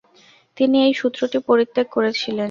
তিনি 0.57 0.77
এই 0.85 0.93
সূত্রটি 0.99 1.37
পরিত্যাগ 1.47 1.87
করেছিলেন। 1.95 2.39